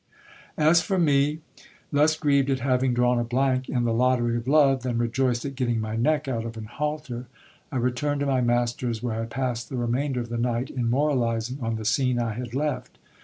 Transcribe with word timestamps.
As 0.57 0.81
for 0.81 0.97
me, 0.97 1.41
less 1.91 2.15
grieved 2.17 2.49
at 2.49 2.61
having 2.61 2.95
drawn 2.95 3.19
a 3.19 3.23
blank 3.23 3.69
in 3.69 3.83
the 3.83 3.93
lottery 3.93 4.35
of 4.35 4.47
love, 4.47 4.81
than 4.81 4.97
rejoiced 4.97 5.45
at 5.45 5.53
getting 5.53 5.79
my 5.79 5.95
neck 5.95 6.27
out 6.27 6.43
of 6.43 6.57
an 6.57 6.65
halter, 6.65 7.27
I 7.71 7.75
returned 7.77 8.21
to 8.21 8.25
my 8.25 8.41
master's, 8.41 9.03
where 9.03 9.21
I 9.21 9.27
passed 9.27 9.69
the 9.69 9.77
remainder 9.77 10.19
of 10.19 10.29
the 10.29 10.39
night 10.39 10.71
in 10.71 10.89
moralizing 10.89 11.59
on 11.61 11.75
the 11.75 11.85
scene 11.85 12.17
I 12.17 12.33
had 12.33 12.55
left. 12.55 12.97